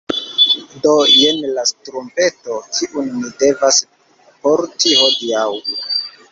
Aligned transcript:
Do 0.85 0.93
jen 1.15 1.41
la 1.57 1.65
ŝtrumpeto, 1.73 2.57
kiun 2.79 3.13
mi 3.19 3.31
devas 3.45 3.81
porti 4.43 4.99
hodiaŭ. 5.05 5.49